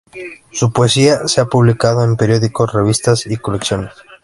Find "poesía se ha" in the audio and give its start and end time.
0.73-1.45